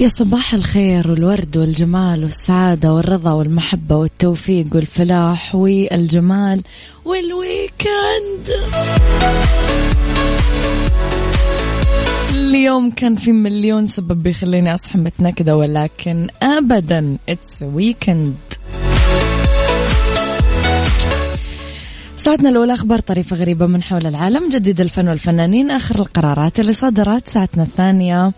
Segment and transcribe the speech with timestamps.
[0.00, 6.62] يا صباح الخير والورد والجمال والسعادة والرضا والمحبة والتوفيق والفلاح والجمال
[7.04, 8.46] وال weekend.
[12.34, 18.34] اليوم كان في مليون سبب بيخليني أصحى متنكدة ولكن أبدا it's weekend
[22.16, 27.28] ساعتنا الأولى أخبار طريفة غريبة من حول العالم جديد الفن والفنانين آخر القرارات اللي صدرت
[27.28, 28.32] ساعتنا الثانية.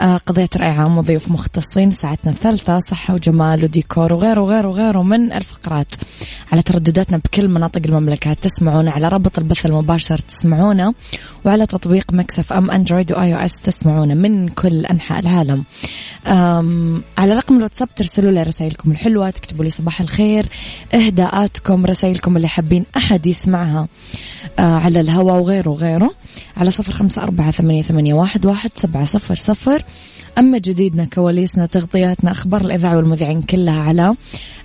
[0.00, 5.94] قضية رأي عام وضيوف مختصين ساعتنا الثالثة صحة وجمال وديكور وغيره وغيره وغيره من الفقرات.
[6.52, 10.94] على تردداتنا بكل مناطق المملكة تسمعونا على رابط البث المباشر تسمعونا.
[11.44, 15.64] وعلى تطبيق Mix FM Android و iOS تسمعونا من كل أنحاء العالم.
[17.18, 20.46] على رقم الواتساب ترسلوا لي رسائلكم الحلوة تكتبوا لي صباح الخير
[20.94, 23.88] إهداءاتكم رسائلكم اللي حابين أحد يسمعها
[24.58, 26.10] آه، على الهواء وغيره وغيره.
[26.58, 29.84] على صفر خمسة أربعة ثمانية, ثمانية واحد, واحد سبعة صفر صفر.
[30.38, 34.14] أما جديدنا كواليسنا تغطياتنا أخبار الإذاعة والمذيعين كلها على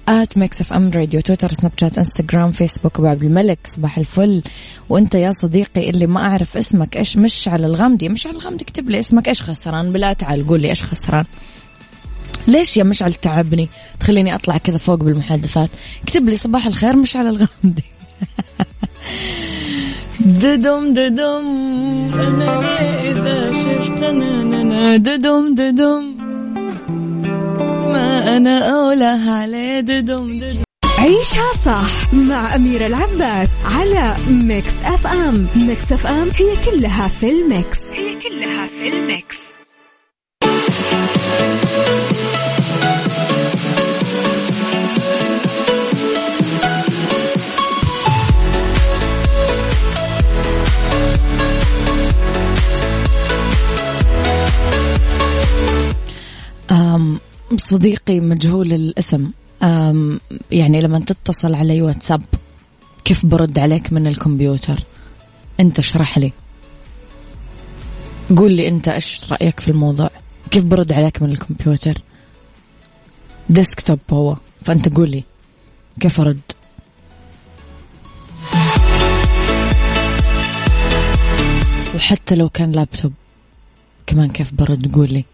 [0.08, 4.43] at Mix FM Radio تويتر سناب شات إنستغرام فيسبوك أبو عبد الملك صباح الفل.
[4.89, 9.27] وأنت يا صديقي اللي ما أعرف اسمك إيش مشعل الغامدي مشعل الغامدي اكتب لي اسمك
[9.27, 11.26] إيش خسران؟ بلا تعال قول لي إيش خسران.
[12.48, 15.70] ليش يا مشعل تعبني؟ تخليني أطلع كذا فوق بالمحادثات.
[16.03, 17.83] اكتب لي صباح الخير مشعل الغامدي
[20.20, 21.46] ددم ددم.
[22.14, 22.62] أنا
[23.02, 26.16] إذا شفت أنا ددم ددم.
[27.92, 30.64] ما أنا أولى عليه ددم ددم؟
[31.00, 37.30] عيشها صح مع أميرة العباس على ميكس أف أم ميكس أف أم هي كلها في
[37.32, 37.78] الميكس.
[37.94, 39.38] هي كلها في الميكس.
[57.58, 59.31] صديقي مجهول الاسم.
[60.52, 62.21] يعني لما تتصل علي واتساب
[63.05, 64.83] كيف برد عليك من الكمبيوتر؟
[65.59, 66.31] انت اشرح لي.
[68.37, 70.09] قول لي انت إيش رأيك في الموضوع؟
[70.52, 71.93] كيف برد عليك من الكمبيوتر؟
[73.49, 74.37] ديسكتوب هو.
[74.64, 75.23] فأنت قول لي
[75.99, 76.39] كيف أرد؟
[81.95, 83.14] وحتى لو كان لابتوب
[84.08, 85.25] كمان كيف برد؟ قول لي.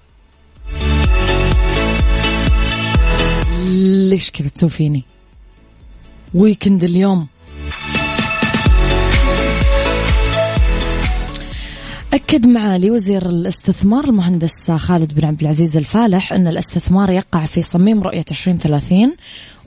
[3.69, 5.03] ليش كذا تسوي فيني
[6.33, 7.27] ويكند اليوم.
[12.13, 18.03] أكد معالي وزير الاستثمار المهندس خالد بن عبد العزيز الفالح أن الاستثمار يقع في صميم
[18.03, 19.15] رؤية 2030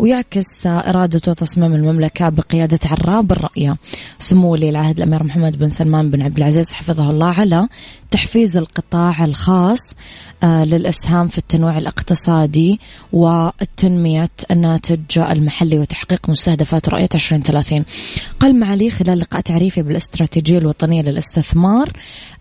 [0.02, 3.76] ويعكس إرادته وتصميم المملكة بقيادة عراب الرؤية
[4.18, 7.68] سمو ولي العهد الأمير محمد بن سلمان بن عبد العزيز حفظه الله على
[8.10, 9.80] تحفيز القطاع الخاص
[10.42, 12.80] آه، للإسهام في التنويع الاقتصادي
[13.12, 17.84] وتنمية الناتج المحلي وتحقيق مستهدفات رؤية 2030
[18.40, 21.92] قال معالي خلال لقاء تعريفي بالاستراتيجية الوطنية للاستثمار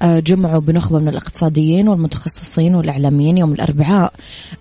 [0.02, 4.14] آه، جمعوا بنخبة من الاقتصاديين والمتخصصين والإعلاميين يوم الأربعاء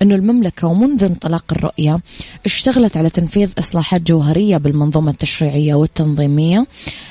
[0.03, 2.01] أنه المملكة ومنذ انطلاق الرؤية
[2.47, 6.67] اشتغلت على تنفيذ إصلاحات جوهرية بالمنظومة التشريعية والتنظيمية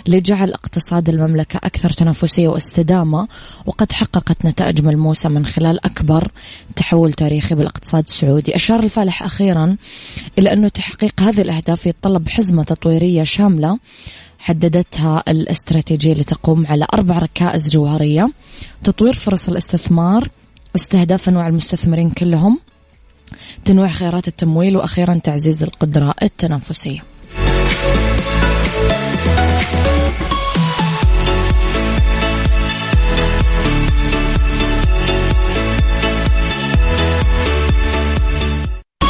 [0.08, 3.28] لجعل اقتصاد المملكة أكثر تنافسية واستدامة
[3.66, 6.32] وقد حققت نتائج ملموسة من خلال أكبر
[6.76, 8.56] تحول تاريخي بالاقتصاد السعودي.
[8.56, 9.78] أشار الفالح أخيرا
[10.40, 13.80] إلى أنه تحقيق هذه الأهداف يتطلب حزمة تطويرية شاملة
[14.40, 18.28] حددتها الاستراتيجية لتقوم على أربع ركائز جوهرية
[18.84, 20.30] تطوير فرص الاستثمار
[20.76, 22.60] استهداف أنواع المستثمرين كلهم
[23.66, 27.00] تنويع خيارات التمويل وأخيرا تعزيز القدرة التنافسية.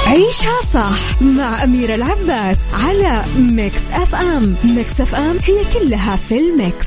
[0.08, 4.56] عيشها صح مع أميرة العباس على Mix FM.
[4.64, 6.86] Mix FM هي كلها في ال mix.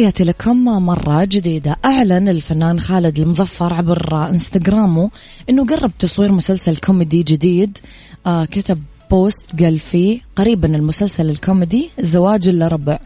[0.00, 1.76] تحياتي لكم مرة جديدة.
[1.84, 5.10] أعلن الفنان خالد المظفر عبر إنستغرامه
[5.50, 7.78] أنه قرب تصوير مسلسل كوميدي جديد.
[8.26, 12.98] آه كتب post قال فيه قريبا المسلسل الكوميدي زواج إلا ربع.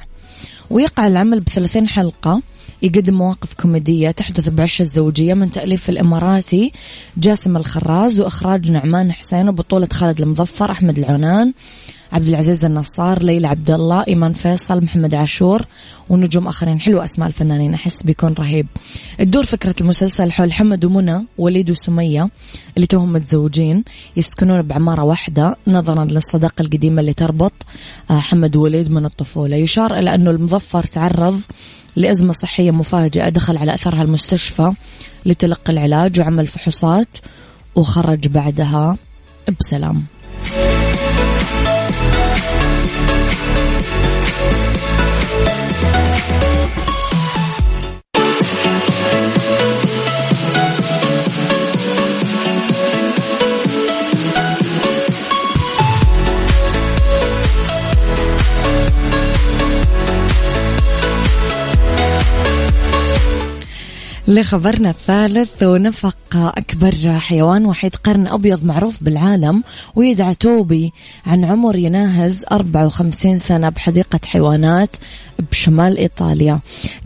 [0.70, 2.42] ويقع العمل بثلاثين حلقة.
[2.82, 6.72] يقدم مواقف كوميدية تحدث بعش الزوجية من تأليف الإماراتي
[7.16, 11.52] جاسم الخراز وإخراج نعمان حسين وبطولة خالد المظفر أحمد العنان
[12.14, 15.66] عبد العزيز النصار ليلى عبد الله إيمان فيصل محمد عاشور
[16.08, 16.80] ونجوم آخرين.
[16.80, 18.66] حلو أسماء الفنانين أحس بيكون رهيب.
[19.18, 22.28] تدور فكرة المسلسل حول حمد ومنى وليد وسمية
[22.76, 23.84] اللي توهم متزوجين
[24.16, 27.52] يسكنون بعمارة واحدة نظرا للصداقة القديمة اللي تربط
[28.10, 29.56] آه، حمد ووليد من الطفولة.
[29.56, 31.40] يشار إلى أنه المظفر تعرض
[31.96, 34.72] لأزمة صحية مفاجئة دخل على أثرها المستشفى
[35.26, 37.08] لتلقي العلاج وعمل فحوصات
[37.74, 38.96] وخرج بعدها
[39.60, 40.04] بسلام.
[64.28, 69.62] لخبرنا الثالث ونفق أكبر حيوان وحيد قرن أبيض معروف بالعالم
[69.94, 70.92] ويدعى توبي
[71.26, 74.96] عن عمر يناهز 54 سنة بحديقة حيوانات.
[75.50, 76.60] بشمال إيطاليا.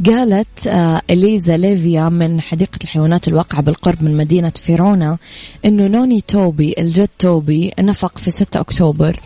[0.06, 5.18] قالت آه، إليزا ليفيا من حديقة الحيوانات الواقعة بالقرب من مدينة فيرونا
[5.64, 9.20] أنه نوني توبي الجد توبي نفق في 6 أكتوبر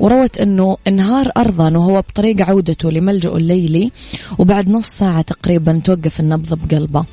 [0.00, 3.90] وروت أنه انهار أرضا وهو بطريق عودته لملجأه الليلي
[4.38, 7.04] وبعد نص ساعة تقريبا توقف النبض بقلبه.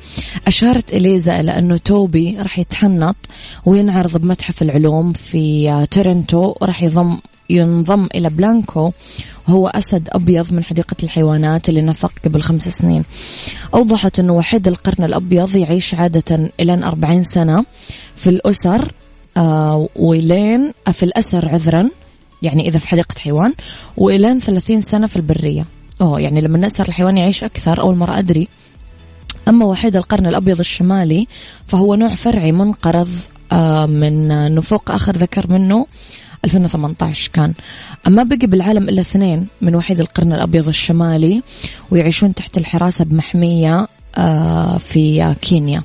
[0.46, 3.16] أشارت إليزا إلى أنه توبي راح يتحنط
[3.66, 7.18] وينعرض بمتحف العلوم في آه، تورنتو وراح يضم
[7.50, 8.92] ينضم إلى بلانكو
[9.48, 13.04] وهو أسد أبيض من حديقة الحيوانات اللي نفق قبل خمس سنين.
[13.74, 17.64] أوضحت أنه وحيد القرن الأبيض يعيش عادة إلى 40 سنة
[18.16, 18.92] في الأسر
[19.36, 21.90] آه ولين آه، في الأسر عذرا
[22.42, 23.54] يعني إذا في حديقة حيوان
[23.96, 25.66] وإلين 30 سنة في البرية.
[26.00, 28.48] أوه يعني لما نأسر الحيوان يعيش أكثر أول مرة أدري.
[29.48, 31.26] أما وحيد القرن الأبيض الشمالي
[31.66, 33.08] فهو نوع فرعي منقرض
[33.52, 35.86] آه، من نفوق آخر ذكر منه
[36.44, 37.52] 2018 كان
[38.06, 41.42] أما بقي بالعالم إلا اثنين من وحيد القرن الأبيض الشمالي
[41.90, 45.82] ويعيشون تحت الحراسة بمحمية آه، في كينيا.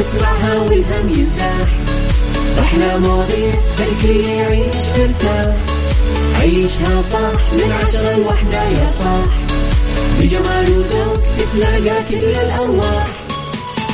[0.00, 1.68] اسمعها والهم ينزاح.
[2.60, 3.52] أحلى مواضيع
[4.02, 5.56] خلي يعيش مرتاح
[6.40, 9.32] عيشها صح من عشرة لوحدة يا صاح.
[10.20, 13.06] بجمال وذوق تتلاقى كل الأرواح.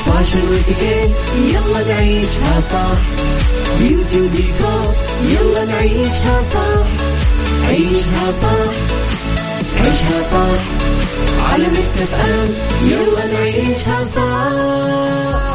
[0.05, 2.99] فاشل واتيكيت يلا نعيشها صح
[3.79, 4.93] بيوتي وديكور
[5.29, 6.87] يلا نعيشها صح
[7.67, 8.71] عيشها صح
[9.81, 10.61] عيشها صح
[11.51, 12.49] على Mix FM
[12.89, 15.54] يلا نعيشها صح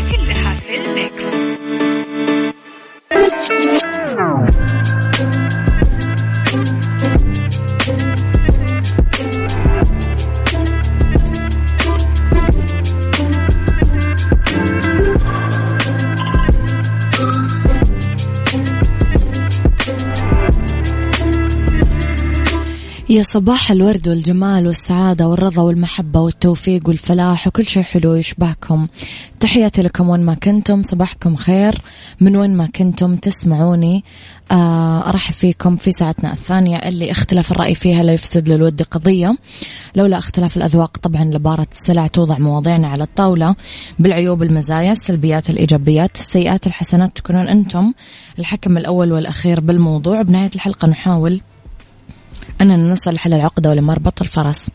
[23.11, 28.87] يا صباح الورد والجمال والسعادة والرضا والمحبة والتوفيق والفلاح وكل شيء حلو يشبهكم.
[29.39, 31.81] تحياتي لكم وين ما كنتم صباحكم خير.
[32.21, 34.03] من وين ما كنتم تسمعوني
[34.51, 39.37] آه، أرحب فيكم في ساعتنا الثانية اللي اختلاف الرأي فيها لا يفسد للود قضية.
[39.95, 43.55] لولا اختلاف الأذواق طبعا لبارة السلع توضع مواضيعنا على الطاولة.
[43.99, 47.93] بالعيوب المزايا السلبيات الإيجابيات السيئات الحسنات تكونون أنتم
[48.39, 50.21] الحكم الأول والأخير بالموضوع.
[50.21, 51.41] بنهاية الحلقة نحاول
[52.61, 54.71] أننا نصل حل العقدة ولمربط الفرس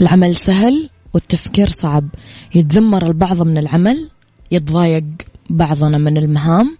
[0.00, 2.08] العمل سهل والتفكير صعب.
[2.54, 4.08] يتذمر البعض من العمل
[4.50, 5.04] يتضايق
[5.50, 6.76] بعضنا من المهام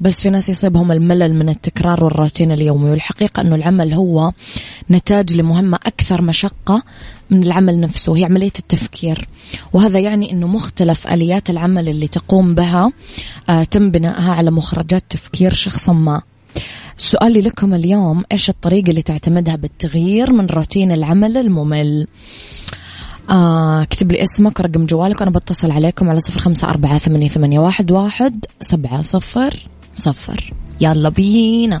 [0.00, 2.90] بس في ناس يصيبهم الملل من التكرار والروتين اليومي.
[2.90, 4.32] والحقيقة أنه العمل هو
[4.90, 6.82] نتاج لمهمة أكثر مشقة
[7.30, 9.28] من العمل نفسه هي عملية التفكير.
[9.72, 12.92] وهذا يعني أنه مختلف آليات العمل اللي تقوم بها
[13.48, 16.22] آه تم بنائها على مخرجات تفكير شخص ما.
[16.96, 22.06] سؤالي لكم اليوم إيش الطريقة اللي تعتمدها بالتغيير من روتين العمل الممل؟
[23.30, 27.90] آه اكتب لي اسمك ورقم جوالك وأنا بتصل عليكم على صفر خمسة أربعة ثمانية واحد,
[27.90, 29.54] واحد سبعة صفر
[29.94, 30.54] صفر.
[30.80, 31.80] يلا بينا.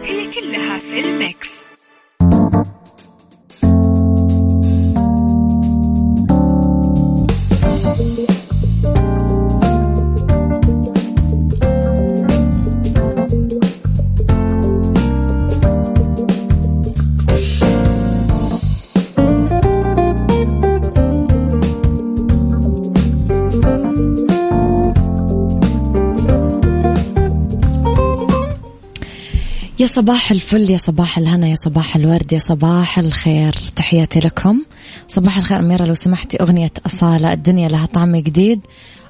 [29.81, 33.55] يا صباح الفل يا صباح الهنا يا صباح الورد يا صباح الخير.
[33.75, 34.63] تحياتي لكم.
[35.07, 37.33] صباح الخير أميرة لو سمحتي أغنية أصالة.
[37.33, 38.59] الدنيا لها طعم جديد.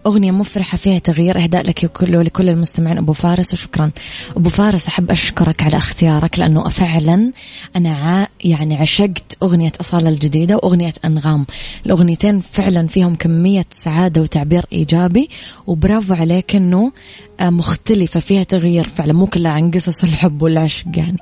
[0.05, 1.43] أغنية مفرحة فيها تغيير.
[1.43, 2.98] إهداء لك وكل ولكل المستمعين.
[2.98, 3.91] أبو فارس وشكرا.
[4.38, 7.31] أبو فارس أحب أشكرك على اختيارك لأنه فعلا
[7.75, 8.27] أنا ع...
[8.43, 11.46] يعني عشقت أغنية أصالة الجديدة وأغنية أنغام.
[11.86, 15.29] الأغنيتين فعلا فيهم كمية سعادة وتعبير إيجابي
[15.67, 16.91] وبرافو عليك أنه
[17.39, 19.13] آه، مختلفة فيها تغيير فعلا.
[19.13, 21.17] مو كلها عن قصص الحب والعشق يعني.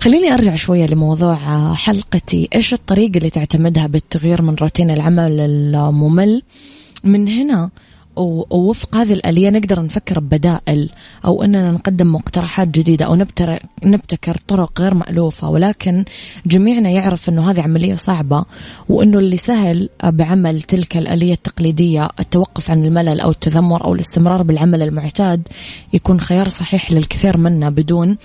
[0.00, 2.48] خليني أرجع شوية لموضوع آه، حلقتي.
[2.54, 6.42] إيش الطريقة اللي تعتمدها بالتغيير من روتين العمل الممل؟
[7.04, 7.70] من هنا
[8.16, 10.90] ووفق هذه الآلية نقدر نفكر ببدائل
[11.24, 13.14] أو أننا نقدم مقترحات جديدة أو
[13.84, 15.48] نبتكر طرق غير مألوفة.
[15.48, 16.04] ولكن
[16.46, 18.44] جميعنا يعرف أنه هذه عملية صعبة
[18.88, 24.82] وأنه اللي سهل بعمل تلك الآلية التقليدية التوقف عن الملل أو التذمر أو الاستمرار بالعمل
[24.82, 25.48] المعتاد
[25.92, 28.16] يكون خيار صحيح للكثير منا بدون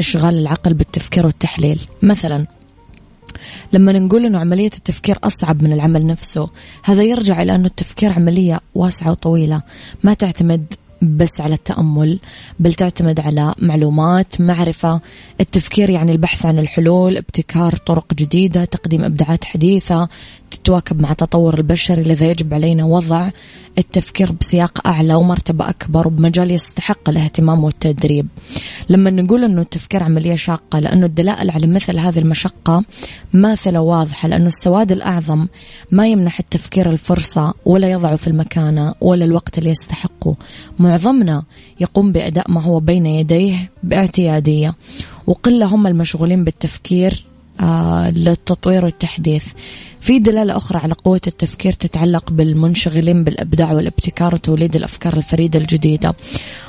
[0.00, 1.80] إشغال العقل بالتفكير والتحليل.
[2.02, 2.46] مثلا
[3.74, 6.50] لما نقول أنه عملية التفكير أصعب من العمل نفسه
[6.84, 9.62] هذا يرجع إلى أنه التفكير عملية واسعة وطويلة.
[10.02, 12.20] ما تعتمد بس على التأمل
[12.58, 15.00] بل تعتمد على معلومات معرفة.
[15.40, 20.08] التفكير يعني البحث عن الحلول ابتكار طرق جديدة تقديم إبداعات حديثة
[20.64, 23.30] تتواكب مع تطور البشري لذا يجب علينا وضع
[23.78, 28.26] التفكير بسياق أعلى ومرتبة أكبر وبمجال يستحق الاهتمام والتدريب.
[28.88, 32.84] لما نقول أنه التفكير عملية شاقة لأنه الدلائل على مثل هذه المشقة
[33.32, 35.46] ماثلة واضحة لأنه السواد الأعظم
[35.90, 40.36] ما يمنح التفكير الفرصة ولا يضعه في المكانة ولا الوقت اللي يستحقه.
[40.78, 41.42] معظمنا
[41.80, 44.74] يقوم بأداء ما هو بين يديه باعتيادية
[45.26, 47.33] وقلة هم المشغولين بالتفكير
[48.10, 49.46] للتطوير والتحديث.
[50.00, 56.14] في دلالة أخرى على قوة التفكير تتعلق بالمنشغلين بالإبداع والابتكار وتوليد الأفكار الفريدة الجديدة.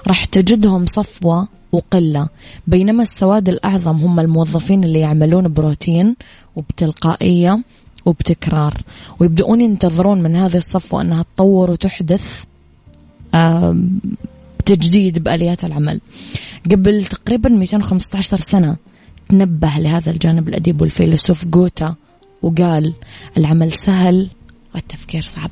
[0.08, 2.28] راح تجدهم صفوة وقلة
[2.68, 6.16] بينما السواد الأعظم هم الموظفين اللي يعملون بروتين
[6.56, 7.64] وبتلقائية
[8.06, 8.82] وبتكرار
[9.20, 12.44] ويبدأون ينتظرون من هذه الصفوة أنها تطور وتحدث
[14.66, 16.02] تجديد بآليات العمل.
[16.72, 18.76] قبل تقريبا 215 سنة
[19.30, 21.96] تنبه لهذا الجانب الأديب والفيلسوف جوتا
[22.42, 22.94] وقال
[23.38, 24.30] العمل سهل
[24.76, 25.52] والتفكير صعب.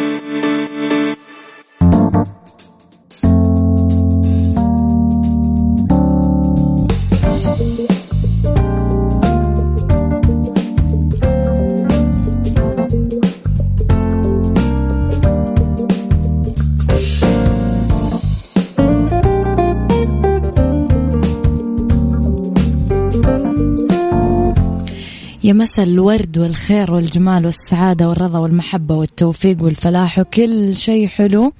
[25.51, 31.53] يا مسا الورد والخير والجمال والسعادة والرضا والمحبة والتوفيق والفلاح وكل شيء حلو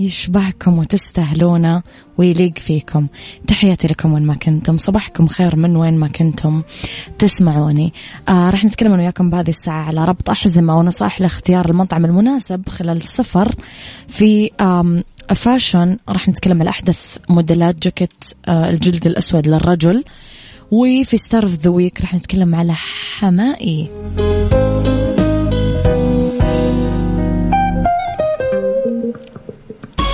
[0.00, 1.82] يشبهكم وتستاهلونه
[2.18, 3.06] ويليق فيكم.
[3.46, 6.62] تحياتي لكم وين ما كنتم صباحكم خير من وين ما كنتم
[7.18, 7.92] تسمعوني.
[8.28, 12.96] آه راح نتكلم أنا وياكم بهذه الساعة على ربط أحزمة ونصائح لاختيار المطعم المناسب خلال
[12.96, 13.54] السفر
[14.08, 14.50] في
[15.36, 20.04] فاشن راح نتكلم على أحدث موديلات جاكيت آه الجلد الأسود للرجل.
[20.70, 23.88] وفي star of the week راح نتكلم على حمائي.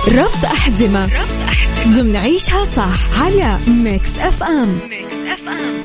[0.07, 1.13] ربط أحزمة ربط
[1.47, 5.83] أحزمة ضمن عيشها صح على Mix FM Mix FM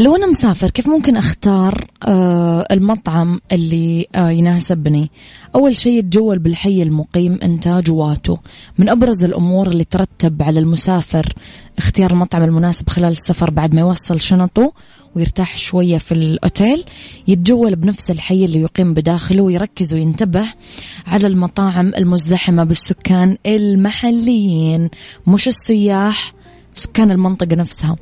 [0.00, 5.10] لو أنا مسافر كيف ممكن أختار آه المطعم اللي آه يناسبني؟
[5.54, 8.38] أول شيء يتجول بالحي المقيم أنت جواته
[8.78, 11.32] من أبرز الأمور اللي ترتب على المسافر
[11.78, 14.72] اختيار المطعم المناسب خلال السفر بعد ما يوصل شنطه
[15.16, 16.84] ويرتاح شوية في الأوتيل.
[17.28, 20.46] يتجول بنفس الحي اللي يقيم بداخله ويركز وينتبه
[21.06, 24.90] على المطاعم المزدحمة بالسكان المحليين
[25.26, 26.34] مش السياح.
[26.74, 27.96] سكان المنطقة نفسها.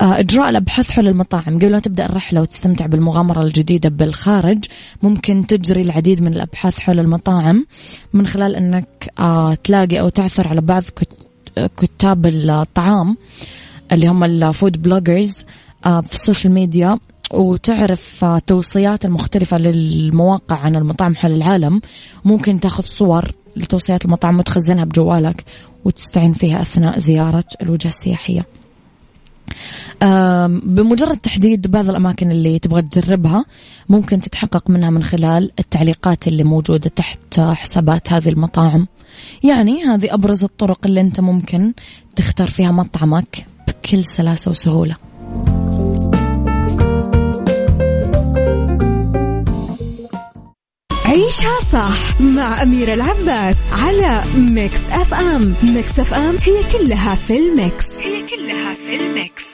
[0.00, 1.58] آه، إجراء الأبحاث حول المطاعم.
[1.58, 4.64] قبل ما تبدأ الرحلة وتستمتع بالمغامرة الجديدة بالخارج.
[5.02, 7.66] ممكن تجري العديد من الأبحاث حول المطاعم.
[8.12, 10.82] من خلال أنك آه، تلاقي أو تعثر على بعض
[11.76, 13.16] كتاب الطعام
[13.92, 15.32] اللي هم ال food bloggers
[15.86, 16.98] آه، في ال social media.
[17.32, 21.80] وتعرف توصيات المختلفة للمواقع عن المطاعم حول العالم.
[22.24, 23.32] ممكن تاخذ صور.
[23.56, 25.44] لتوصيات المطاعم وتخزنها بجوالك
[25.84, 28.46] وتستعين فيها أثناء زيارة الوجهة السياحية.
[30.64, 33.44] بمجرد تحديد بعض الأماكن اللي تبغى تجربها
[33.88, 38.86] ممكن تتحقق منها من خلال التعليقات اللي موجودة تحت حسابات هذه المطاعم.
[39.44, 41.72] يعني هذه أبرز الطرق اللي أنت ممكن
[42.16, 45.09] تختار فيها مطعمك بكل سلاسة وسهولة.
[51.10, 55.54] عيشها صح مع أميرة العباس على Mix FM.
[55.62, 57.84] Mix FM هي كلها في ال mix.
[57.98, 59.44] هي كلها في ال mix.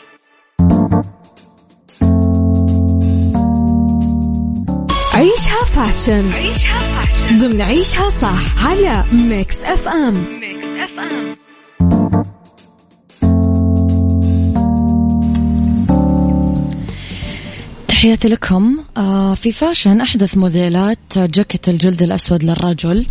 [5.15, 6.33] عيشها fashion.
[6.33, 7.39] عيشها fashion.
[7.39, 10.41] ضمن عيشها صح على Mix FM.
[10.41, 11.37] Mix FM.
[18.07, 18.79] تحياتي لكم.
[18.97, 23.07] آه في fashion أحدث موديلات جاكيت الجلد الأسود للرجل.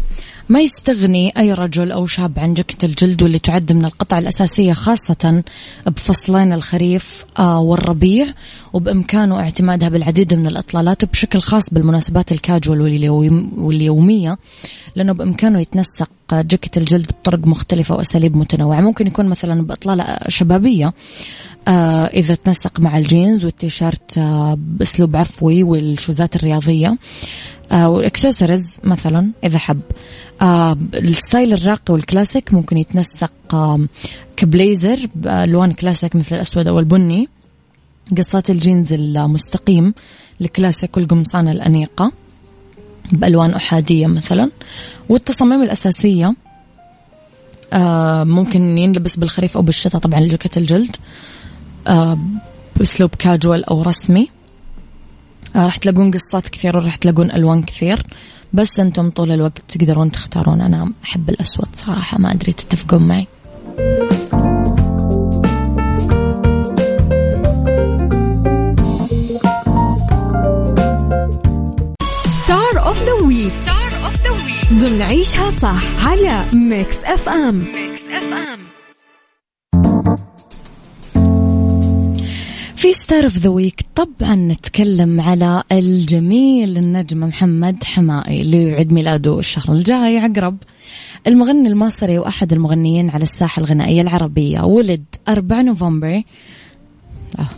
[0.50, 5.44] ما يستغني أي رجل أو شاب عن جاكيت الجلد واللي تعد من القطع الأساسية خاصة
[5.88, 8.28] بفصلين الخريف آه والربيع
[8.74, 13.10] وبإمكانه اعتمادها بالعديد من الإطلالات وبشكل خاص بالمناسبات الكاجوال
[13.58, 14.38] واليومية
[14.96, 18.82] لأنه بإمكانه يتنسق جاكيت الجلد بطرق مختلفة وأساليب متنوعة.
[18.82, 20.94] ممكن يكون مثلا بإطلالة شبابية.
[21.68, 26.98] إذا تنسق مع الجينز والتيشيرت آه بأسلوب عفوي والشوزات الرياضية.
[27.72, 29.80] آه والإكسسوارز مثلا إذا حب.
[30.42, 33.80] آه ال style الراقي والكلاسيك ممكن يتنسق آه
[34.38, 37.30] كبليزر بألوان كلاسيك مثل الأسود أو البني.
[38.18, 39.94] قصات الجينز المستقيم
[40.42, 42.12] الكلاسيك والقمصان الأنيقة
[43.12, 44.52] بألوان أحادية مثلا.
[45.10, 46.36] والتصاميم الأساسية
[47.74, 50.96] آه ممكن ينلبس بالخريف أو بالشتاء طبعا جاكيت الجلد.
[50.96, 51.45] آه
[52.76, 54.30] بأسلوب كاجوال أو رسمي.
[55.56, 58.04] آه راح تلاقون قصات كثير وراح تلاقون ألوان كثير.
[58.54, 60.62] بس أنتم طول الوقت تقدرون تختارون.
[60.62, 63.28] أنا أحب الأسود صراحة ما أدري تتفقون معي.
[72.28, 77.95] star of the week star of the week ضمن عيشها صح على Mix FM Mix
[82.86, 89.40] في star of the week طبعا نتكلم على الجميل النجم محمد حماقي اللي يعد ميلاده
[89.40, 90.58] الشهر الجاي عقرب.
[91.28, 94.62] المغني المصري وأحد المغنيين على الساحة الغنائية العربية.
[94.62, 96.22] ولد 4 نوفمبر.
[97.40, 97.50] أوه.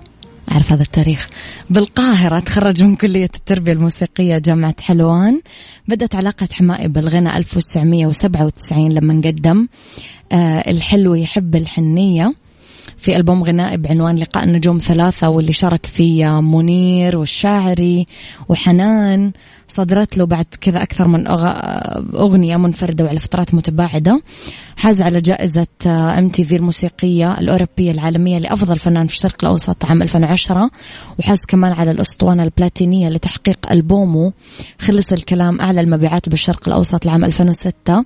[0.51, 1.29] أعرف هذا التاريخ.
[1.69, 5.41] بالقاهرة تخرج من كلية التربية الموسيقية جامعة حلوان.
[5.87, 9.67] بدأت علاقة حمائي بالغنى 1997 لما قدم
[10.31, 12.33] آه الحلو يحب الحنية.
[12.97, 18.07] في ألبوم غنائي بعنوان لقاء النجوم ثلاثة واللي شارك فيه منير والشاعري
[18.49, 19.31] وحنان.
[19.77, 21.27] صدرت له بعد كذا أكثر من
[22.15, 24.21] أغنية منفردة وعلى فترات متباعدة.
[24.77, 30.01] حاز على جائزة ام تي في الموسيقية الأوروبية العالمية لأفضل فنان في الشرق الأوسط عام
[30.01, 30.69] 2010
[31.19, 34.33] وحاز كمان على الأسطوانة البلاتينية لتحقيق ألبومه
[34.79, 38.03] خلص الكلام أعلى المبيعات بالشرق الأوسط لعام 2006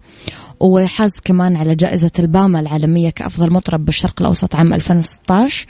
[0.59, 5.67] وحاز كمان على جائزة الباما العالمية كأفضل مطرب بالشرق الأوسط عام 2016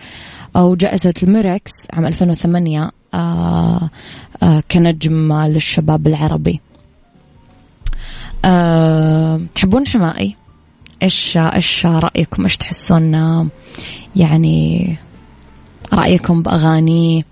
[0.55, 3.89] وجائزة الميركس عام 2008 آه
[4.43, 6.61] آه كنجم للشباب العربي.
[8.45, 10.35] آه تحبون حمائي؟
[11.03, 13.49] إيش إيش رأيكم؟ إيش تحسون؟
[14.15, 14.97] يعني
[15.93, 17.23] رأيكم باغانيه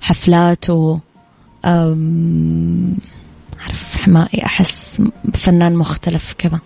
[0.00, 1.00] حفلاته
[3.62, 5.02] أعرف حمائي أحس
[5.34, 6.60] فنان مختلف كذا.